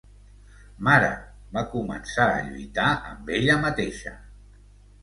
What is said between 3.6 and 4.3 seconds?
mateixa.